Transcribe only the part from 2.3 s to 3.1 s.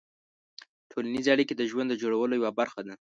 یوه برخه ده.